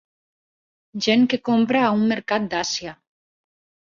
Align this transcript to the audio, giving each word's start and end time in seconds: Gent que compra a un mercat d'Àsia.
Gent 1.07 1.27
que 1.33 1.37
compra 1.49 1.83
a 1.87 1.91
un 1.97 2.01
mercat 2.13 2.47
d'Àsia. 2.55 2.95